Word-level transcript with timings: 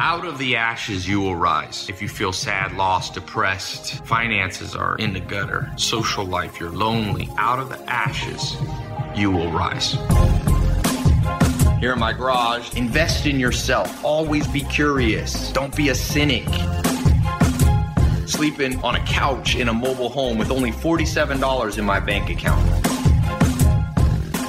Out 0.00 0.24
of 0.24 0.38
the 0.38 0.54
ashes, 0.54 1.08
you 1.08 1.20
will 1.20 1.34
rise. 1.34 1.88
If 1.88 2.00
you 2.00 2.08
feel 2.08 2.32
sad, 2.32 2.72
lost, 2.76 3.14
depressed, 3.14 4.04
finances 4.06 4.76
are 4.76 4.96
in 4.96 5.12
the 5.12 5.18
gutter, 5.18 5.72
social 5.76 6.24
life, 6.24 6.60
you're 6.60 6.70
lonely, 6.70 7.28
out 7.36 7.58
of 7.58 7.68
the 7.68 7.80
ashes, 7.90 8.56
you 9.16 9.32
will 9.32 9.50
rise. 9.50 9.94
Here 11.80 11.94
in 11.94 11.98
my 11.98 12.12
garage, 12.12 12.74
invest 12.74 13.26
in 13.26 13.40
yourself. 13.40 14.04
Always 14.04 14.46
be 14.46 14.60
curious. 14.60 15.50
Don't 15.52 15.74
be 15.76 15.88
a 15.88 15.94
cynic. 15.96 16.46
Sleeping 18.28 18.78
on 18.84 18.94
a 18.94 19.04
couch 19.04 19.56
in 19.56 19.68
a 19.68 19.74
mobile 19.74 20.10
home 20.10 20.38
with 20.38 20.52
only 20.52 20.70
$47 20.70 21.76
in 21.76 21.84
my 21.84 21.98
bank 21.98 22.30
account 22.30 22.77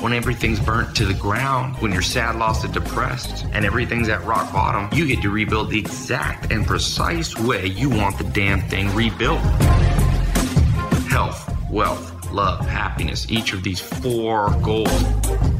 when 0.01 0.13
everything's 0.13 0.59
burnt 0.59 0.95
to 0.95 1.05
the 1.05 1.13
ground, 1.13 1.75
when 1.77 1.91
you're 1.91 2.01
sad, 2.01 2.37
lost, 2.37 2.63
and 2.63 2.73
depressed, 2.73 3.45
and 3.51 3.65
everything's 3.65 4.07
at 4.07 4.23
rock 4.23 4.51
bottom, 4.53 4.89
you 4.97 5.05
get 5.05 5.21
to 5.21 5.29
rebuild 5.29 5.69
the 5.69 5.79
exact 5.79 6.51
and 6.51 6.65
precise 6.65 7.37
way 7.37 7.65
you 7.65 7.89
want 7.89 8.17
the 8.17 8.23
damn 8.23 8.61
thing 8.69 8.93
rebuilt. 8.95 9.41
Health, 11.09 11.53
wealth, 11.69 12.31
love, 12.31 12.65
happiness, 12.65 13.29
each 13.29 13.53
of 13.53 13.63
these 13.63 13.79
four 13.79 14.51
goals 14.61 15.58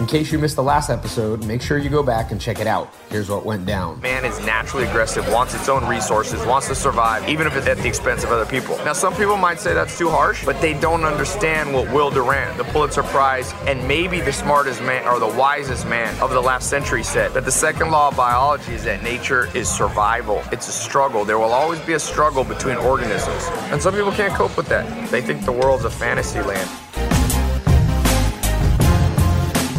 in 0.00 0.06
case 0.06 0.30
you 0.30 0.38
missed 0.38 0.56
the 0.56 0.62
last 0.62 0.90
episode, 0.90 1.44
make 1.44 1.60
sure 1.60 1.76
you 1.76 1.90
go 1.90 2.02
back 2.02 2.30
and 2.30 2.40
check 2.40 2.60
it 2.60 2.66
out. 2.66 2.94
Here's 3.10 3.28
what 3.28 3.44
went 3.44 3.66
down. 3.66 4.00
Man 4.00 4.24
is 4.24 4.38
naturally 4.46 4.86
aggressive, 4.86 5.28
wants 5.32 5.54
its 5.54 5.68
own 5.68 5.86
resources, 5.88 6.44
wants 6.46 6.68
to 6.68 6.74
survive, 6.74 7.28
even 7.28 7.46
if 7.46 7.56
it's 7.56 7.66
at 7.66 7.78
the 7.78 7.88
expense 7.88 8.22
of 8.22 8.30
other 8.30 8.46
people. 8.46 8.76
Now, 8.84 8.92
some 8.92 9.14
people 9.14 9.36
might 9.36 9.58
say 9.58 9.74
that's 9.74 9.98
too 9.98 10.08
harsh, 10.08 10.44
but 10.44 10.60
they 10.60 10.74
don't 10.74 11.04
understand 11.04 11.74
what 11.74 11.92
Will 11.92 12.10
Durant, 12.10 12.56
the 12.56 12.64
Pulitzer 12.64 13.02
Prize, 13.02 13.52
and 13.66 13.86
maybe 13.88 14.20
the 14.20 14.32
smartest 14.32 14.80
man 14.82 15.06
or 15.08 15.18
the 15.18 15.38
wisest 15.38 15.86
man 15.86 16.16
of 16.20 16.30
the 16.30 16.40
last 16.40 16.70
century 16.70 17.02
said 17.02 17.32
that 17.32 17.44
the 17.44 17.52
second 17.52 17.90
law 17.90 18.08
of 18.08 18.16
biology 18.16 18.74
is 18.74 18.84
that 18.84 19.02
nature 19.02 19.48
is 19.56 19.68
survival. 19.68 20.42
It's 20.52 20.68
a 20.68 20.72
struggle. 20.72 21.24
There 21.24 21.38
will 21.38 21.52
always 21.52 21.80
be 21.80 21.94
a 21.94 22.00
struggle 22.00 22.44
between 22.44 22.76
organisms. 22.76 23.48
And 23.72 23.82
some 23.82 23.94
people 23.94 24.12
can't 24.12 24.34
cope 24.34 24.56
with 24.56 24.68
that. 24.68 25.10
They 25.10 25.22
think 25.22 25.44
the 25.44 25.52
world's 25.52 25.84
a 25.84 25.90
fantasy 25.90 26.40
land 26.40 26.70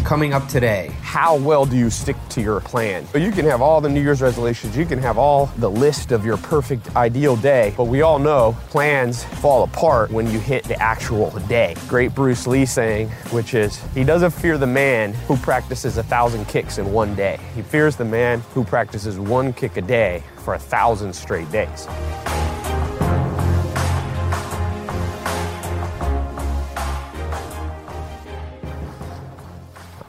coming 0.10 0.34
up 0.34 0.48
today. 0.48 0.90
How 1.04 1.36
well 1.36 1.68
do 1.68 1.78
you 1.78 1.92
stick 1.92 2.16
to 2.30 2.42
your 2.42 2.62
plan? 2.62 3.06
You 3.14 3.32
can 3.32 3.46
have 3.46 3.62
all 3.62 3.80
the 3.80 3.90
New 3.90 4.02
Year's 4.02 4.24
resolutions, 4.24 4.76
you 4.76 4.84
can 4.84 4.98
have 4.98 5.20
all 5.20 5.46
the 5.58 5.70
list 5.70 6.12
of 6.12 6.26
your 6.26 6.38
perfect 6.38 6.96
ideal 6.96 7.36
day, 7.36 7.76
but 7.78 7.84
we 7.84 8.02
all 8.02 8.18
know 8.18 8.58
plans 8.72 9.24
fall 9.24 9.64
apart 9.66 10.10
when 10.10 10.26
you 10.32 10.40
hit 10.40 10.64
the 10.64 10.82
actual 10.82 11.30
day. 11.42 11.76
Great 11.88 12.16
Bruce 12.16 12.48
Lee 12.48 12.66
saying, 12.66 13.10
which 13.30 13.54
is, 13.54 13.84
he 13.94 14.04
doesn't 14.04 14.32
fear 14.32 14.58
the 14.58 14.66
man 14.66 15.14
who 15.14 15.38
practices 15.38 15.98
a 15.98 16.04
thousand 16.04 16.48
kicks 16.48 16.80
in 16.80 16.92
one 16.92 17.14
day. 17.14 17.40
He 17.54 17.62
fears 17.62 17.96
the 17.96 18.06
man 18.06 18.40
who 18.56 18.64
practices 18.64 19.20
one 19.20 19.54
kick 19.54 19.78
a 19.78 19.82
day 19.84 20.24
for 20.38 20.56
a 20.56 20.60
thousand 20.60 21.14
straight 21.14 21.52
days. 21.52 21.86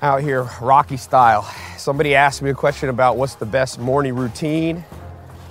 Out 0.03 0.23
here 0.23 0.49
Rocky 0.63 0.97
style. 0.97 1.43
Somebody 1.77 2.15
asked 2.15 2.41
me 2.41 2.51
a 2.51 2.55
question 2.55 2.89
about 2.89 3.19
what's 3.19 3.35
the 3.35 3.45
best 3.45 3.79
morning 3.79 4.15
routine, 4.17 4.85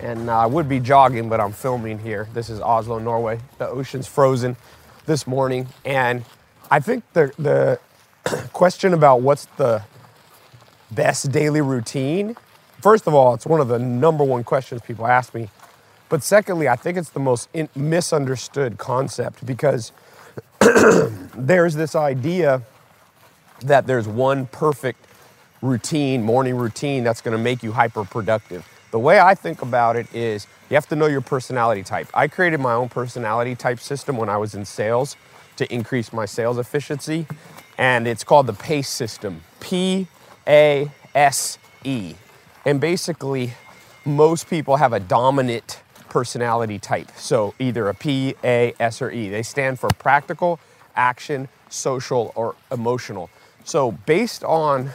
and 0.02 0.30
I 0.30 0.48
would 0.48 0.68
be 0.68 0.80
jogging, 0.80 1.30
but 1.30 1.40
I'm 1.40 1.52
filming 1.52 2.00
here. 2.00 2.28
This 2.34 2.50
is 2.50 2.60
Oslo, 2.60 2.98
Norway. 2.98 3.40
The 3.60 3.68
ocean's 3.68 4.08
frozen 4.08 4.58
this 5.06 5.28
morning, 5.28 5.68
and 5.86 6.26
I 6.72 6.80
think 6.80 7.04
the, 7.14 7.32
the 7.38 7.80
question 8.54 8.94
about 8.94 9.22
what's 9.22 9.46
the 9.58 9.84
best 10.90 11.32
daily 11.32 11.62
routine, 11.62 12.36
first 12.82 13.06
of 13.06 13.14
all, 13.14 13.36
it's 13.36 13.46
one 13.46 13.62
of 13.62 13.68
the 13.68 13.78
number 13.78 14.24
one 14.24 14.44
questions 14.44 14.82
people 14.82 15.06
ask 15.06 15.36
me. 15.36 15.50
But 16.10 16.24
secondly, 16.24 16.68
I 16.68 16.76
think 16.76 16.98
it's 16.98 17.12
the 17.12 17.20
most 17.20 17.50
in- 17.54 17.70
misunderstood 17.76 18.80
concept 18.80 19.46
because 19.46 19.92
there's 21.36 21.76
this 21.76 21.94
idea 21.94 22.64
that 23.62 23.88
there's 23.88 24.08
one 24.08 24.48
perfect 24.48 25.06
routine, 25.62 26.24
morning 26.24 26.56
routine 26.56 27.04
that's 27.04 27.22
going 27.22 27.36
to 27.36 27.44
make 27.44 27.64
you 27.64 27.72
hyper 27.72 28.06
productive. 28.06 28.68
The 28.92 29.00
way 29.00 29.20
I 29.20 29.36
think 29.36 29.62
about 29.62 29.96
it 29.96 30.14
is 30.16 30.48
you 30.70 30.76
have 30.76 30.88
to 30.88 30.96
know 30.96 31.08
your 31.08 31.22
personality 31.22 31.84
type. 31.84 32.08
I 32.14 32.28
created 32.28 32.60
my 32.60 32.74
own 32.74 32.90
personality 32.90 33.56
type 33.56 33.80
system 33.80 34.18
when 34.18 34.30
I 34.30 34.38
was 34.38 34.56
in 34.56 34.66
sales 34.66 35.16
to 35.58 35.72
increase 35.74 36.14
my 36.14 36.26
sales 36.26 36.58
efficiency, 36.58 37.28
and 37.78 38.08
it's 38.08 38.24
called 38.24 38.48
the 38.48 38.54
PACE 38.54 38.88
system 38.88 39.44
P 39.60 40.08
A 40.48 40.90
S 41.14 41.58
E. 41.84 42.16
And 42.66 42.80
basically, 42.80 43.54
most 44.06 44.50
people 44.50 44.78
have 44.78 44.94
a 44.94 45.00
dominant 45.00 45.82
personality 46.10 46.80
type. 46.80 47.12
So 47.16 47.54
either 47.60 47.88
a 47.90 47.94
P, 47.94 48.36
A, 48.44 48.74
S, 48.80 49.02
or 49.02 49.12
E. 49.12 49.30
They 49.30 49.44
stand 49.44 49.80
for 49.80 49.90
practical, 49.90 50.60
action, 50.96 51.48
social, 51.70 52.32
or 52.36 52.56
emotional. 52.72 53.30
So, 53.70 53.92
based 53.92 54.44
on 54.44 54.90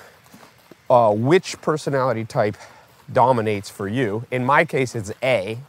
uh, 0.91 1.15
which 1.15 1.61
personality 1.61 2.25
type 2.25 2.57
dominates 3.13 3.71
for 3.71 3.87
you, 3.87 4.27
in 4.33 4.45
my 4.45 4.65
case, 4.65 4.97
it's 4.97 5.13
A, 5.23 5.61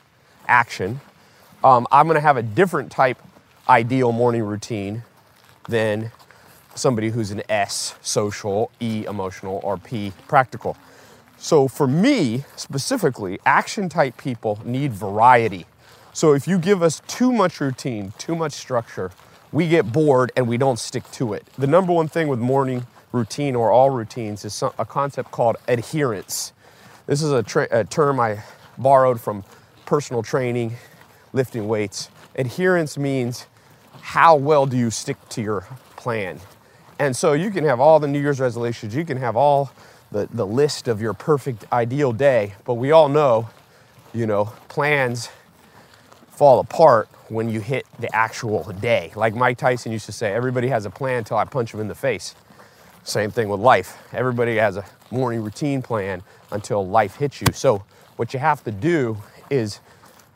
action. 0.48 1.02
Um, 1.64 1.86
I'm 1.92 2.08
to 2.08 2.20
have 2.20 2.36
a 2.36 2.42
different 2.42 2.92
type 2.92 3.22
ideal 3.70 4.12
morning 4.12 4.42
routine 4.42 5.04
than 5.70 6.12
somebody 6.74 7.12
who's 7.12 7.30
an 7.30 7.44
S, 7.48 7.94
social, 8.02 8.72
E, 8.80 9.06
emotional, 9.06 9.62
or 9.64 9.78
P, 9.78 10.12
practical. 10.28 10.76
So, 11.38 11.68
for 11.68 11.86
me 11.86 12.46
specifically, 12.56 13.38
action 13.46 13.88
type 13.88 14.18
people 14.18 14.60
need 14.66 14.94
variety. 14.94 15.68
So, 16.12 16.34
if 16.34 16.48
you 16.48 16.58
give 16.58 16.82
us 16.82 17.04
too 17.06 17.32
much 17.32 17.62
routine, 17.62 18.14
too 18.18 18.36
much 18.36 18.54
structure, 18.54 19.12
we 19.52 19.68
get 19.70 19.92
bored 19.92 20.32
and 20.36 20.48
we 20.48 20.58
don't 20.58 20.80
stick 20.80 21.04
to 21.12 21.34
it. 21.34 21.46
The 21.56 21.68
number 21.68 21.94
one 21.94 22.08
thing 22.08 22.30
with 22.30 22.40
morning 22.40 22.88
routine 23.16 23.56
or 23.56 23.72
all 23.72 23.90
routines 23.90 24.46
is 24.46 24.62
a 24.78 24.86
concept 24.86 25.32
called 25.32 25.56
adherence. 25.68 26.54
This 27.08 27.22
is 27.22 27.32
a, 27.32 27.42
tra- 27.42 27.68
a 27.72 27.84
term 27.84 28.20
I 28.20 28.44
borrowed 28.78 29.22
from 29.22 29.44
personal 29.86 30.22
training, 30.22 30.76
lifting 31.34 31.68
weights. 31.68 32.10
Adherence 32.36 32.98
means 32.98 33.48
how 34.02 34.36
well 34.36 34.66
do 34.66 34.78
you 34.78 34.92
stick 34.92 35.18
to 35.30 35.42
your 35.42 35.66
plan? 35.96 36.40
And 37.00 37.16
so 37.16 37.34
you 37.34 37.52
can 37.52 37.64
have 37.64 37.80
all 37.80 38.00
the 38.00 38.08
New 38.08 38.20
Year's 38.20 38.40
resolutions, 38.40 38.94
you 38.94 39.06
can 39.06 39.18
have 39.18 39.36
all 39.36 39.72
the, 40.12 40.28
the 40.32 40.46
list 40.46 40.88
of 40.88 41.02
your 41.02 41.14
perfect 41.14 41.66
ideal 41.72 42.14
day, 42.14 42.54
but 42.66 42.76
we 42.76 42.92
all 42.92 43.10
know, 43.10 43.50
you 44.14 44.26
know, 44.26 44.46
plans 44.68 45.30
fall 46.30 46.60
apart 46.60 47.10
when 47.30 47.50
you 47.50 47.60
hit 47.60 47.86
the 48.00 48.14
actual 48.16 48.64
day. 48.80 49.12
Like 49.16 49.36
Mike 49.36 49.58
Tyson 49.58 49.92
used 49.92 50.06
to 50.06 50.12
say, 50.12 50.34
everybody 50.34 50.68
has 50.68 50.86
a 50.86 50.90
plan 50.90 51.20
until 51.20 51.38
I 51.38 51.46
punch 51.46 51.74
him 51.74 51.80
in 51.80 51.88
the 51.88 51.96
face. 51.96 52.36
Same 53.06 53.30
thing 53.30 53.50
with 53.50 53.60
life. 53.60 54.00
Everybody 54.14 54.56
has 54.56 54.78
a 54.78 54.86
morning 55.12 55.44
routine 55.44 55.84
plan 55.84 56.24
until 56.52 56.88
life 56.88 57.18
hits 57.18 57.40
you. 57.40 57.48
So, 57.54 57.84
what 58.16 58.34
you 58.34 58.40
have 58.40 58.64
to 58.64 58.72
do 58.72 59.18
is 59.52 59.80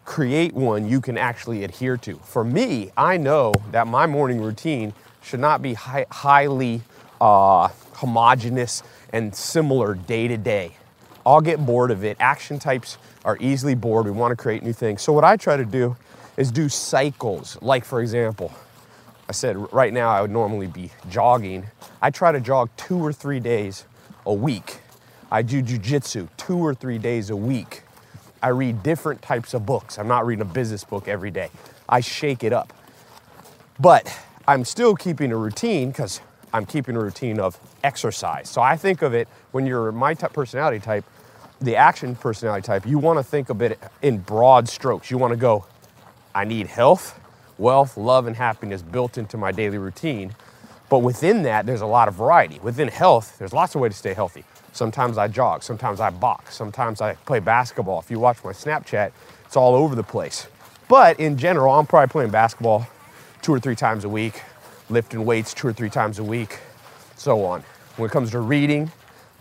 create 0.05 0.53
one 0.53 0.87
you 0.87 1.01
can 1.01 1.17
actually 1.17 1.63
adhere 1.63 1.97
to. 1.97 2.17
For 2.17 2.43
me, 2.43 2.91
I 2.95 3.17
know 3.17 3.53
that 3.71 3.87
my 3.87 4.05
morning 4.05 4.39
routine 4.39 4.93
should 5.23 5.39
not 5.39 5.63
be 5.63 5.73
high, 5.73 6.05
highly 6.11 6.81
uh, 7.19 7.69
homogenous 7.93 8.83
and 9.11 9.35
similar 9.35 9.95
day 9.95 10.27
to 10.27 10.37
day. 10.37 10.75
I'll 11.25 11.41
get 11.41 11.65
bored 11.65 11.89
of 11.89 12.03
it. 12.03 12.17
Action 12.19 12.59
types 12.59 12.99
are 13.25 13.37
easily 13.39 13.73
bored. 13.73 14.05
We 14.05 14.11
want 14.11 14.31
to 14.31 14.35
create 14.35 14.61
new 14.61 14.73
things. 14.73 15.01
So, 15.01 15.11
what 15.11 15.23
I 15.23 15.37
try 15.37 15.57
to 15.57 15.65
do 15.65 15.97
is 16.37 16.51
do 16.51 16.69
cycles. 16.69 17.57
Like, 17.63 17.83
for 17.83 17.99
example, 17.99 18.53
I 19.29 19.31
said 19.31 19.71
right 19.71 19.93
now 19.93 20.09
I 20.09 20.21
would 20.21 20.31
normally 20.31 20.65
be 20.65 20.89
jogging. 21.07 21.67
I 22.01 22.09
try 22.09 22.31
to 22.31 22.39
jog 22.39 22.71
two 22.77 22.97
or 22.97 23.13
three 23.13 23.39
days 23.39 23.85
a 24.25 24.33
week. 24.33 24.79
I 25.31 25.43
do 25.43 25.61
jujitsu 25.61 26.27
two 26.35 26.57
or 26.57 26.73
three 26.73 26.97
days 26.97 27.29
a 27.29 27.35
week. 27.35 27.83
I 28.41 28.47
read 28.47 28.81
different 28.81 29.21
types 29.21 29.53
of 29.53 29.67
books. 29.67 29.99
I'm 29.99 30.07
not 30.07 30.25
reading 30.25 30.41
a 30.41 30.45
business 30.45 30.83
book 30.83 31.07
every 31.07 31.29
day. 31.29 31.51
I 31.87 31.99
shake 31.99 32.43
it 32.43 32.53
up. 32.53 32.73
But 33.79 34.11
I'm 34.47 34.65
still 34.65 34.95
keeping 34.95 35.31
a 35.31 35.37
routine 35.37 35.89
because 35.91 36.21
I'm 36.51 36.65
keeping 36.65 36.95
a 36.95 36.99
routine 36.99 37.39
of 37.39 37.59
exercise. 37.83 38.49
So 38.49 38.63
I 38.63 38.77
think 38.77 39.03
of 39.03 39.13
it 39.13 39.27
when 39.51 39.67
you're 39.67 39.91
my 39.91 40.15
type 40.15 40.33
personality 40.33 40.79
type, 40.79 41.05
the 41.61 41.75
action 41.75 42.15
personality 42.15 42.65
type, 42.65 42.87
you 42.87 42.97
want 42.97 43.19
to 43.19 43.23
think 43.23 43.49
of 43.49 43.61
it 43.61 43.77
in 44.01 44.17
broad 44.17 44.67
strokes. 44.67 45.11
You 45.11 45.19
want 45.19 45.33
to 45.33 45.37
go, 45.37 45.67
I 46.33 46.45
need 46.45 46.65
health, 46.65 47.18
wealth, 47.59 47.97
love, 47.97 48.27
and 48.27 48.37
happiness 48.37 48.81
built 48.81 49.17
into 49.19 49.37
my 49.37 49.51
daily 49.51 49.77
routine. 49.77 50.35
But 50.89 50.99
within 50.99 51.43
that, 51.43 51.67
there's 51.67 51.81
a 51.81 51.87
lot 51.87 52.07
of 52.07 52.15
variety. 52.15 52.59
Within 52.61 52.89
health, 52.89 53.37
there's 53.39 53.53
lots 53.53 53.75
of 53.75 53.81
ways 53.81 53.93
to 53.93 53.99
stay 53.99 54.15
healthy. 54.15 54.45
Sometimes 54.73 55.17
I 55.19 55.27
jog, 55.29 55.63
sometimes 55.63 56.01
I 56.01 56.11
box, 56.11 56.55
sometimes 56.55 57.01
I 57.01 57.15
play 57.15 57.39
basketball. 57.39 57.99
If 57.99 58.11
you 58.11 58.19
watch 58.19 58.43
my 58.43 58.53
Snapchat, 58.53 59.11
it's 59.45 59.57
all 59.57 59.75
over 59.75 59.95
the 59.95 60.03
place. 60.03 60.47
But 60.89 61.19
in 61.19 61.37
general, 61.37 61.73
I'm 61.75 61.87
probably 61.87 62.09
playing 62.09 62.31
basketball 62.31 62.87
two 63.41 63.53
or 63.53 63.59
three 63.59 63.75
times 63.75 64.05
a 64.05 64.09
week, 64.09 64.43
lifting 64.89 65.25
weights 65.25 65.53
two 65.53 65.67
or 65.67 65.73
three 65.73 65.89
times 65.91 66.19
a 66.19 66.23
week, 66.23 66.59
so 67.17 67.45
on. 67.45 67.63
When 67.97 68.09
it 68.09 68.13
comes 68.13 68.31
to 68.31 68.39
reading, 68.39 68.91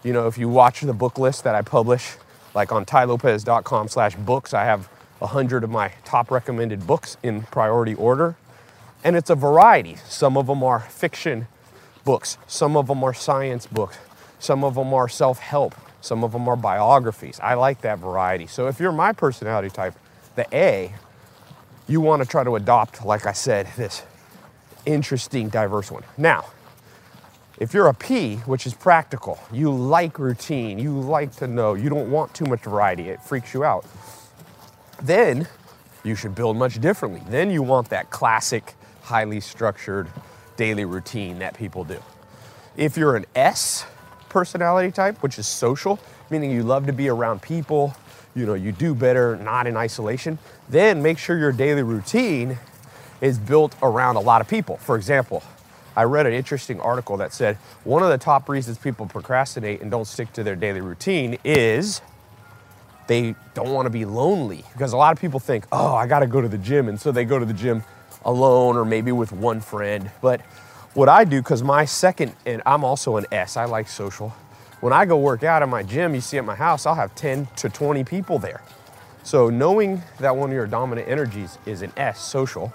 you 0.04 0.12
know, 0.12 0.26
if 0.28 0.38
you 0.38 0.48
watch 0.48 0.82
the 0.82 0.94
book 0.94 1.18
list 1.18 1.44
that 1.44 1.54
I 1.54 1.62
publish, 1.62 2.16
Like 2.54 2.72
on 2.72 2.84
tailopez.com 2.84 3.88
slash 3.88 4.16
books, 4.16 4.54
I 4.54 4.64
have 4.64 4.88
100 5.18 5.64
of 5.64 5.70
my 5.70 5.92
top 6.04 6.30
recommended 6.30 6.86
books 6.86 7.16
in 7.22 7.42
priority 7.42 7.94
order. 7.94 8.36
And 9.04 9.16
it's 9.16 9.30
a 9.30 9.34
variety. 9.34 9.96
Some 10.06 10.36
of 10.36 10.46
them 10.46 10.62
are 10.62 10.80
fiction 10.80 11.46
books, 12.04 12.38
some 12.46 12.76
of 12.76 12.86
them 12.86 13.04
are 13.04 13.12
science 13.12 13.66
books, 13.66 13.98
some 14.38 14.64
of 14.64 14.74
them 14.74 14.94
are 14.94 15.08
self 15.08 15.38
help, 15.38 15.74
some 16.00 16.24
of 16.24 16.32
them 16.32 16.48
are 16.48 16.56
biographies. 16.56 17.38
I 17.40 17.54
like 17.54 17.82
that 17.82 17.98
variety. 17.98 18.46
So 18.46 18.66
if 18.66 18.80
you're 18.80 18.92
my 18.92 19.12
personality 19.12 19.68
type, 19.70 19.94
the 20.34 20.46
A, 20.52 20.94
you 21.86 22.00
want 22.00 22.22
to 22.22 22.28
try 22.28 22.44
to 22.44 22.56
adopt, 22.56 23.04
like 23.04 23.26
I 23.26 23.32
said, 23.32 23.68
this 23.76 24.04
interesting, 24.86 25.48
diverse 25.48 25.90
one. 25.90 26.02
Now, 26.16 26.46
if 27.58 27.74
you're 27.74 27.88
a 27.88 27.94
P, 27.94 28.36
which 28.46 28.66
is 28.66 28.74
practical, 28.74 29.38
you 29.52 29.70
like 29.72 30.18
routine, 30.18 30.78
you 30.78 30.98
like 30.98 31.34
to 31.36 31.46
know, 31.46 31.74
you 31.74 31.88
don't 31.88 32.10
want 32.10 32.32
too 32.32 32.44
much 32.44 32.60
variety, 32.60 33.08
it 33.08 33.22
freaks 33.22 33.52
you 33.52 33.64
out, 33.64 33.84
then 35.02 35.48
you 36.04 36.14
should 36.14 36.34
build 36.34 36.56
much 36.56 36.80
differently. 36.80 37.22
Then 37.28 37.50
you 37.50 37.62
want 37.62 37.90
that 37.90 38.10
classic, 38.10 38.74
highly 39.02 39.40
structured 39.40 40.08
daily 40.56 40.84
routine 40.84 41.38
that 41.38 41.56
people 41.56 41.84
do. 41.84 42.02
If 42.76 42.96
you're 42.96 43.16
an 43.16 43.26
S 43.34 43.86
personality 44.28 44.92
type, 44.92 45.22
which 45.22 45.38
is 45.38 45.46
social, 45.46 45.98
meaning 46.30 46.50
you 46.50 46.62
love 46.62 46.86
to 46.86 46.92
be 46.92 47.08
around 47.08 47.42
people, 47.42 47.94
you 48.34 48.46
know, 48.46 48.54
you 48.54 48.72
do 48.72 48.94
better 48.94 49.36
not 49.36 49.66
in 49.66 49.76
isolation, 49.76 50.38
then 50.68 51.02
make 51.02 51.18
sure 51.18 51.38
your 51.38 51.52
daily 51.52 51.82
routine 51.82 52.58
is 53.20 53.38
built 53.38 53.74
around 53.82 54.16
a 54.16 54.20
lot 54.20 54.40
of 54.40 54.48
people. 54.48 54.76
For 54.76 54.96
example, 54.96 55.42
I 55.96 56.04
read 56.04 56.26
an 56.26 56.32
interesting 56.32 56.80
article 56.80 57.16
that 57.16 57.32
said 57.32 57.56
one 57.82 58.02
of 58.04 58.10
the 58.10 58.18
top 58.18 58.48
reasons 58.48 58.78
people 58.78 59.06
procrastinate 59.06 59.80
and 59.80 59.90
don't 59.90 60.06
stick 60.06 60.32
to 60.34 60.44
their 60.44 60.54
daily 60.54 60.80
routine 60.80 61.38
is 61.42 62.00
they 63.08 63.34
don't 63.54 63.72
want 63.72 63.86
to 63.86 63.90
be 63.90 64.04
lonely. 64.04 64.64
Because 64.72 64.92
a 64.92 64.96
lot 64.96 65.12
of 65.12 65.20
people 65.20 65.40
think, 65.40 65.66
oh, 65.72 65.96
I 65.96 66.06
got 66.06 66.20
to 66.20 66.28
go 66.28 66.40
to 66.40 66.48
the 66.48 66.58
gym. 66.58 66.88
And 66.88 67.00
so 67.00 67.10
they 67.10 67.24
go 67.24 67.38
to 67.38 67.44
the 67.44 67.52
gym 67.52 67.82
alone 68.24 68.76
or 68.76 68.84
maybe 68.84 69.10
with 69.10 69.32
one 69.32 69.60
friend. 69.60 70.10
But 70.22 70.42
what 70.94 71.08
I 71.08 71.24
do, 71.24 71.40
because 71.40 71.62
my 71.62 71.84
second, 71.84 72.34
and 72.46 72.62
I'm 72.64 72.84
also 72.84 73.16
an 73.16 73.26
S, 73.32 73.56
I 73.56 73.64
like 73.64 73.88
social. 73.88 74.28
When 74.80 74.92
I 74.92 75.06
go 75.06 75.16
work 75.16 75.42
out 75.42 75.62
at 75.62 75.68
my 75.68 75.82
gym, 75.82 76.14
you 76.14 76.20
see 76.20 76.38
at 76.38 76.44
my 76.44 76.54
house, 76.54 76.86
I'll 76.86 76.94
have 76.94 77.14
10 77.16 77.48
to 77.56 77.68
20 77.68 78.04
people 78.04 78.38
there. 78.38 78.62
So 79.24 79.50
knowing 79.50 80.02
that 80.20 80.36
one 80.36 80.50
of 80.50 80.54
your 80.54 80.66
dominant 80.66 81.08
energies 81.08 81.58
is 81.66 81.82
an 81.82 81.92
S, 81.96 82.20
social, 82.20 82.72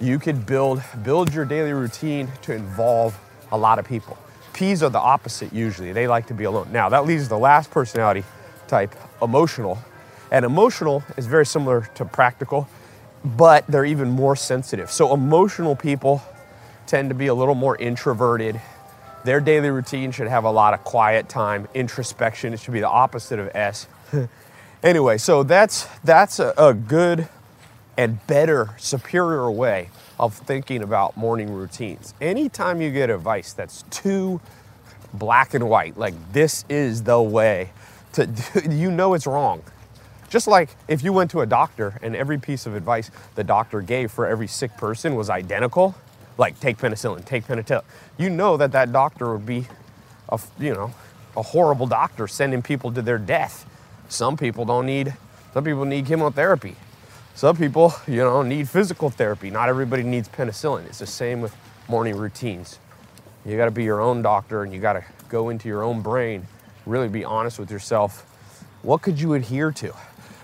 you 0.00 0.18
could 0.18 0.46
build 0.46 0.82
build 1.02 1.34
your 1.34 1.44
daily 1.44 1.72
routine 1.72 2.28
to 2.42 2.52
involve 2.52 3.18
a 3.50 3.58
lot 3.58 3.78
of 3.78 3.84
people. 3.84 4.16
P's 4.52 4.82
are 4.82 4.90
the 4.90 4.98
opposite 4.98 5.52
usually. 5.52 5.92
They 5.92 6.06
like 6.08 6.26
to 6.28 6.34
be 6.34 6.44
alone. 6.44 6.68
Now 6.72 6.88
that 6.88 7.04
leaves 7.04 7.28
the 7.28 7.38
last 7.38 7.70
personality 7.70 8.24
type, 8.68 8.94
emotional. 9.22 9.78
And 10.30 10.44
emotional 10.44 11.02
is 11.16 11.26
very 11.26 11.46
similar 11.46 11.88
to 11.94 12.04
practical, 12.04 12.68
but 13.24 13.66
they're 13.66 13.84
even 13.84 14.10
more 14.10 14.36
sensitive. 14.36 14.90
So 14.90 15.12
emotional 15.14 15.74
people 15.74 16.22
tend 16.86 17.08
to 17.10 17.14
be 17.14 17.26
a 17.26 17.34
little 17.34 17.54
more 17.54 17.76
introverted. 17.76 18.60
Their 19.24 19.40
daily 19.40 19.70
routine 19.70 20.12
should 20.12 20.28
have 20.28 20.44
a 20.44 20.50
lot 20.50 20.74
of 20.74 20.84
quiet 20.84 21.28
time, 21.28 21.68
introspection. 21.74 22.52
It 22.52 22.60
should 22.60 22.74
be 22.74 22.80
the 22.80 22.88
opposite 22.88 23.38
of 23.38 23.50
S. 23.54 23.88
anyway, 24.82 25.18
so 25.18 25.42
that's 25.42 25.88
that's 26.04 26.38
a, 26.38 26.54
a 26.56 26.72
good 26.72 27.28
and 27.96 28.24
better, 28.28 28.70
superior 28.78 29.50
way 29.50 29.90
of 30.20 30.34
thinking 30.34 30.82
about 30.82 31.16
morning 31.16 31.52
routines. 31.52 32.14
Anytime 32.20 32.80
you 32.80 32.90
get 32.90 33.10
advice 33.10 33.52
that's 33.52 33.82
too 33.90 34.40
black 35.12 35.54
and 35.54 35.68
white, 35.68 35.98
like 35.98 36.14
this 36.32 36.64
is 36.68 37.02
the 37.02 37.20
way 37.20 37.70
to 38.14 38.28
you 38.70 38.90
know 38.90 39.14
it's 39.14 39.26
wrong. 39.26 39.62
Just 40.28 40.46
like 40.46 40.70
if 40.88 41.02
you 41.02 41.12
went 41.12 41.30
to 41.30 41.40
a 41.40 41.46
doctor 41.46 41.98
and 42.02 42.14
every 42.14 42.38
piece 42.38 42.66
of 42.66 42.74
advice 42.74 43.10
the 43.34 43.44
doctor 43.44 43.80
gave 43.80 44.10
for 44.10 44.26
every 44.26 44.46
sick 44.46 44.76
person 44.76 45.14
was 45.14 45.30
identical, 45.30 45.94
like 46.36 46.60
take 46.60 46.78
penicillin, 46.78 47.24
take 47.24 47.46
penicillin, 47.46 47.84
you 48.18 48.28
know 48.30 48.56
that 48.56 48.72
that 48.72 48.92
doctor 48.92 49.32
would 49.32 49.46
be 49.46 49.66
a, 50.28 50.38
you 50.58 50.74
know, 50.74 50.92
a 51.36 51.42
horrible 51.42 51.86
doctor 51.86 52.28
sending 52.28 52.62
people 52.62 52.92
to 52.92 53.02
their 53.02 53.18
death. 53.18 53.66
Some 54.08 54.36
people 54.36 54.64
don't 54.64 54.86
need, 54.86 55.14
some 55.54 55.64
people 55.64 55.84
need 55.84 56.06
chemotherapy. 56.06 56.76
Some 57.34 57.56
people, 57.56 57.94
you 58.06 58.16
know, 58.16 58.42
need 58.42 58.68
physical 58.68 59.10
therapy. 59.10 59.50
Not 59.50 59.68
everybody 59.68 60.02
needs 60.02 60.28
penicillin. 60.28 60.86
It's 60.86 60.98
the 60.98 61.06
same 61.06 61.40
with 61.40 61.54
morning 61.88 62.16
routines. 62.16 62.80
You 63.46 63.56
got 63.56 63.66
to 63.66 63.70
be 63.70 63.84
your 63.84 64.00
own 64.00 64.22
doctor 64.22 64.64
and 64.64 64.72
you 64.72 64.80
got 64.80 64.94
to 64.94 65.04
go 65.28 65.48
into 65.48 65.68
your 65.68 65.84
own 65.84 66.00
brain, 66.00 66.46
really 66.88 67.08
be 67.08 67.24
honest 67.24 67.58
with 67.58 67.70
yourself. 67.70 68.22
What 68.82 69.02
could 69.02 69.20
you 69.20 69.34
adhere 69.34 69.70
to? 69.72 69.94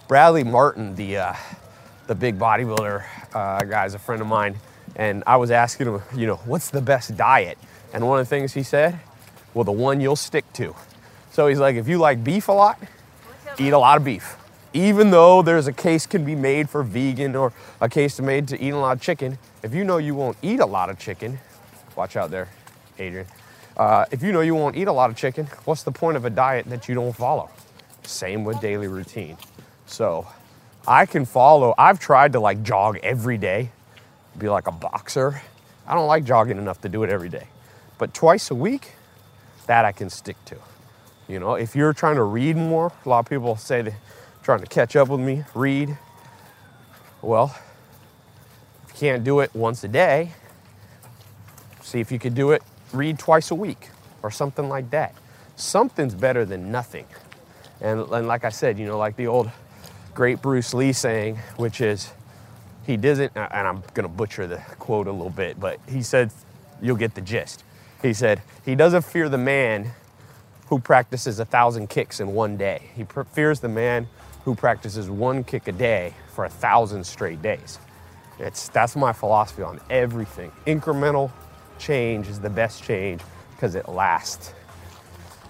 Bradley 0.09 0.45
Martin, 0.45 0.95
the 0.95 1.17
uh, 1.19 1.35
the 2.07 2.15
big 2.15 2.39
bodybuilder 2.39 3.05
uh, 3.35 3.61
guy, 3.61 3.87
is 3.87 3.95
a 3.95 3.99
friend 3.99 4.21
of 4.21 4.29
mine, 4.29 4.57
and 4.97 5.25
I 5.27 5.37
was 5.37 5.51
asking 5.51 5.87
him, 5.87 6.03
you 6.15 6.27
know, 6.27 6.37
what's 6.45 6.71
the 6.71 6.83
best 6.83 7.17
diet? 7.17 7.59
And 7.93 8.07
one 8.07 8.21
of 8.21 8.27
the 8.27 8.31
things 8.31 8.53
he 8.53 8.63
said, 8.63 9.01
well, 9.55 9.65
the 9.65 9.73
one 9.73 10.01
you'll 10.01 10.17
stick 10.17 10.45
to. 10.55 10.75
So 11.31 11.47
he's 11.47 11.59
like, 11.59 11.77
if 11.77 11.89
you 11.89 11.99
like 11.99 12.23
beef 12.23 12.49
a 12.49 12.53
lot, 12.53 12.79
eat 13.59 13.73
a 13.73 13.79
lot 13.79 13.97
of 13.97 14.05
beef 14.05 14.37
even 14.75 15.11
though 15.11 15.41
there's 15.41 15.69
a 15.69 15.73
case 15.73 16.05
can 16.05 16.25
be 16.25 16.35
made 16.35 16.69
for 16.69 16.83
vegan 16.83 17.37
or 17.37 17.53
a 17.81 17.89
case 17.89 18.21
made 18.21 18.49
to 18.49 18.61
eat 18.61 18.71
a 18.71 18.77
lot 18.77 18.97
of 18.97 19.01
chicken, 19.01 19.39
if 19.63 19.73
you 19.73 19.85
know 19.85 19.99
you 19.99 20.15
won't 20.15 20.37
eat 20.43 20.59
a 20.59 20.67
lot 20.67 20.91
of 20.91 20.99
chicken, 20.99 21.39
watch 21.97 22.17
out 22.17 22.31
there, 22.31 22.49
Adrian. 22.99 23.27
Uh, 23.77 24.05
if 24.11 24.23
you 24.23 24.33
know 24.33 24.41
you 24.41 24.55
won't 24.55 24.77
eat 24.77 24.87
a 24.87 24.93
lot 24.93 25.11
of 25.11 25.17
chicken, 25.17 25.47
what's 25.65 25.83
the 25.83 25.91
point 25.93 26.17
of 26.17 26.25
a 26.25 26.31
diet 26.31 26.67
that 26.67 26.89
you 26.89 26.95
don't 26.95 27.15
follow? 27.15 27.51
Same 28.05 28.45
with 28.45 28.61
daily 28.61 28.87
routine. 28.87 29.37
So 29.87 30.27
I 30.87 31.07
can 31.07 31.25
follow, 31.25 31.75
I've 31.77 31.99
tried 31.99 32.33
to 32.33 32.41
like 32.41 32.63
jog 32.63 32.99
every 33.03 33.39
day, 33.39 33.71
be 34.39 34.49
like 34.49 34.67
a 34.67 34.73
boxer. 34.73 35.41
I 35.87 35.95
don't 35.95 36.07
like 36.07 36.25
jogging 36.25 36.59
enough 36.59 36.81
to 36.83 36.89
do 36.89 37.03
it 37.03 37.11
every 37.11 37.29
day. 37.29 37.49
But 37.99 38.15
twice 38.15 38.51
a 38.51 38.55
week, 38.55 38.93
that 39.67 39.85
I 39.85 39.93
can 39.93 40.11
stick 40.11 40.37
to. 40.47 40.57
You 41.29 41.41
know, 41.41 41.55
if 41.55 41.75
you're 41.75 41.93
trying 41.93 42.17
to 42.17 42.23
read 42.23 42.57
more, 42.57 42.93
a 43.05 43.09
lot 43.09 43.21
of 43.21 43.27
people 43.27 43.57
say 43.57 43.83
that 43.83 43.95
trying 44.43 44.61
to 44.61 44.67
catch 44.67 44.95
up 44.95 45.09
with 45.09 45.21
me, 45.21 45.45
read. 45.55 45.97
Well, 47.23 47.57
if 48.87 48.93
you 48.93 48.99
can't 48.99 49.25
do 49.25 49.41
it 49.41 49.55
once 49.55 49.83
a 49.85 49.89
day, 49.89 50.33
see 51.81 52.01
if 52.01 52.13
you 52.13 52.19
could 52.19 52.35
do 52.35 52.51
it, 52.51 52.63
read 52.95 53.19
twice 53.19 53.51
a 53.51 53.55
week 53.55 53.91
or 54.23 54.31
something 54.31 54.69
like 54.69 54.91
that. 54.91 55.15
Something's 55.57 56.15
better 56.15 56.45
than 56.45 56.73
nothing. 56.73 57.07
And, 57.81 58.01
and 58.01 58.27
like 58.27 58.45
I 58.45 58.49
said, 58.49 58.79
you 58.79 58.87
know, 58.87 58.99
like 58.99 59.17
the 59.17 59.27
old 59.27 59.51
great 60.15 60.41
Bruce 60.41 60.73
Lee 60.73 60.93
saying, 60.93 61.37
which 61.57 61.81
is, 61.81 62.13
he 62.87 62.97
doesn't, 62.97 63.33
and 63.37 63.69
I'm 63.69 63.83
gonna 63.95 64.09
butcher 64.09 64.47
the 64.47 64.59
quote 64.79 65.07
a 65.07 65.13
little 65.13 65.31
bit, 65.31 65.59
but 65.59 65.81
he 65.89 66.03
said, 66.03 66.33
you'll 66.81 66.97
get 66.97 67.15
the 67.15 67.21
gist. 67.21 67.65
He 68.03 68.13
said, 68.13 68.43
he 68.65 68.75
doesn't 68.75 69.03
fear 69.03 69.29
the 69.29 69.39
man 69.39 69.91
who 70.69 70.79
practices 70.79 71.39
a 71.41 71.45
thousand 71.45 71.89
kicks 71.89 72.21
in 72.21 72.35
one 72.35 72.57
day. 72.57 72.91
He 72.95 73.05
fears 73.33 73.61
the 73.61 73.69
man 73.69 74.09
who 74.45 74.55
practices 74.55 75.09
one 75.09 75.45
kick 75.45 75.69
a 75.69 75.73
day 75.73 76.15
for 76.35 76.45
a 76.45 76.49
thousand 76.51 77.05
straight 77.05 77.41
days. 77.43 77.79
It's, 78.39 78.69
that's 78.69 78.97
my 78.97 79.13
philosophy 79.13 79.63
on 79.63 79.81
everything. 79.89 80.53
Incremental 80.67 81.31
change 81.85 82.29
is 82.29 82.41
the 82.41 82.51
best 82.51 82.83
change 82.83 83.21
because 83.51 83.75
it 83.75 83.89
lasts. 83.89 84.55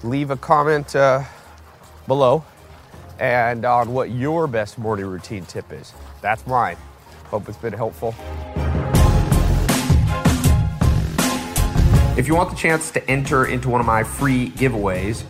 Leave 0.02 0.30
a 0.30 0.36
comment 0.36 0.94
uh, 0.96 1.22
below 2.06 2.44
and 3.20 3.64
on 3.64 3.92
what 3.92 4.10
your 4.10 4.46
best 4.46 4.76
morning 4.76 5.06
routine 5.06 5.46
tip 5.46 5.72
is. 5.72 5.92
That's 6.20 6.46
mine. 6.46 6.76
Hope 7.26 7.48
it's 7.48 7.58
been 7.58 7.72
helpful. 7.72 8.14
If 12.18 12.28
you 12.28 12.34
want 12.34 12.50
the 12.50 12.56
chance 12.56 12.90
to 12.92 13.10
enter 13.10 13.46
into 13.46 13.68
one 13.68 13.80
of 13.80 13.86
my 13.86 14.02
free 14.02 14.50
giveaways, 14.50 15.24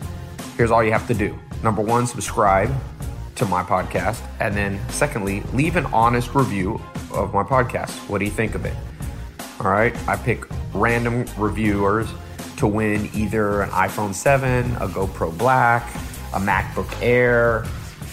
here's 0.57 0.71
all 0.71 0.83
you 0.83 0.93
have 0.93 1.07
to 1.09 1.15
do. 1.15 1.39
Number 1.63 1.83
one, 1.83 2.07
subscribe 2.07 2.71
to 3.37 3.47
my 3.47 3.63
podcast. 3.63 4.23
And 4.41 4.55
then, 4.55 4.81
secondly, 4.91 5.43
leave 5.53 5.77
an 5.77 5.87
honest 5.87 6.35
review 6.35 6.81
of 7.13 7.33
my 7.33 7.43
podcast. 7.43 7.91
What 8.09 8.19
do 8.19 8.25
you 8.25 8.31
think 8.31 8.55
of 8.55 8.65
it? 8.65 8.75
All 9.61 9.71
right. 9.71 9.97
I 10.09 10.17
pick 10.17 10.45
random 10.75 11.25
reviewers 11.39 12.09
to 12.57 12.67
win 12.67 13.09
either 13.15 13.63
an 13.63 13.71
iPhone 13.71 14.15
7, 14.15 14.65
a 14.77 14.89
GoPro 14.89 15.37
Black, 15.37 15.95
a 16.35 16.39
MacBook 16.39 16.93
Air, 17.01 17.65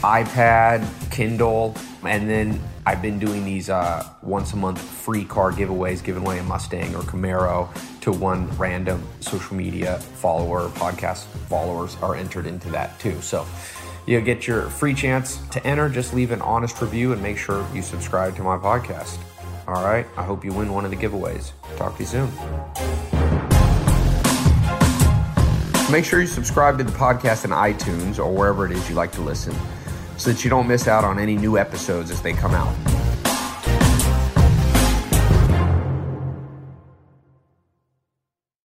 iPad, 0.01 0.87
Kindle, 1.11 1.75
and 2.03 2.29
then 2.29 2.59
I've 2.85 3.01
been 3.01 3.19
doing 3.19 3.45
these 3.45 3.69
uh, 3.69 4.07
once 4.21 4.53
a 4.53 4.55
month 4.55 4.81
free 4.81 5.25
car 5.25 5.51
giveaways, 5.51 6.03
giving 6.03 6.23
away 6.23 6.39
a 6.39 6.43
Mustang 6.43 6.95
or 6.95 7.01
Camaro 7.01 7.69
to 8.01 8.11
one 8.11 8.47
random 8.57 9.03
social 9.19 9.55
media 9.55 9.97
follower, 9.99 10.69
podcast 10.69 11.25
followers 11.47 11.97
are 12.01 12.15
entered 12.15 12.47
into 12.47 12.69
that 12.69 12.99
too. 12.99 13.21
So 13.21 13.45
You'll 14.05 14.23
get 14.23 14.47
your 14.47 14.63
free 14.63 14.93
chance 14.93 15.39
to 15.51 15.65
enter. 15.65 15.87
Just 15.87 16.13
leave 16.13 16.31
an 16.31 16.41
honest 16.41 16.81
review 16.81 17.13
and 17.13 17.21
make 17.21 17.37
sure 17.37 17.65
you 17.73 17.81
subscribe 17.81 18.35
to 18.37 18.43
my 18.43 18.57
podcast. 18.57 19.19
All 19.67 19.83
right. 19.83 20.05
I 20.17 20.23
hope 20.23 20.43
you 20.43 20.53
win 20.53 20.73
one 20.73 20.85
of 20.85 20.91
the 20.91 20.97
giveaways. 20.97 21.51
Talk 21.77 21.97
to 21.97 22.03
you 22.03 22.07
soon. 22.07 22.31
Make 25.91 26.05
sure 26.05 26.21
you 26.21 26.27
subscribe 26.27 26.77
to 26.77 26.83
the 26.83 26.91
podcast 26.91 27.43
in 27.43 27.51
iTunes 27.51 28.17
or 28.17 28.31
wherever 28.31 28.65
it 28.65 28.71
is 28.71 28.89
you 28.89 28.95
like 28.95 29.11
to 29.13 29.21
listen 29.21 29.53
so 30.17 30.31
that 30.31 30.43
you 30.43 30.49
don't 30.49 30.67
miss 30.67 30.87
out 30.87 31.03
on 31.03 31.19
any 31.19 31.35
new 31.35 31.57
episodes 31.57 32.11
as 32.11 32.21
they 32.21 32.31
come 32.31 32.53
out. 32.53 32.90